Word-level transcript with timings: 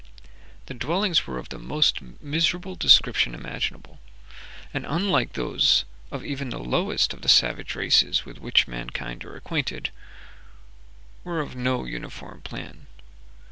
The 0.65 0.73
dwellings 0.73 1.27
were 1.27 1.37
of 1.37 1.49
the 1.49 1.59
most 1.59 1.99
miserable 2.19 2.73
description 2.73 3.35
imaginable, 3.35 3.99
and, 4.73 4.83
unlike 4.83 5.33
those 5.33 5.85
of 6.09 6.25
even 6.25 6.49
the 6.49 6.57
lowest 6.57 7.13
of 7.13 7.21
the 7.21 7.29
savage 7.29 7.75
races 7.75 8.25
with 8.25 8.39
which 8.39 8.67
mankind 8.67 9.23
are 9.25 9.35
acquainted, 9.35 9.91
were 11.23 11.39
of 11.39 11.55
no 11.55 11.85
uniform 11.85 12.41
plan. 12.41 12.87